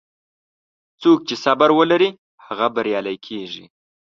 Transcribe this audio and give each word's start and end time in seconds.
څوک 1.01 1.19
چې 1.27 1.35
صبر 1.43 1.69
ولري، 1.79 2.09
هغه 2.45 2.67
بریالی 2.75 3.17
کېږي. 3.25 3.65